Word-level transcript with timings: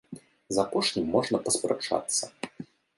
З 0.57 0.61
апошнім 0.63 1.05
можна 1.17 1.43
паспрачацца. 1.47 2.23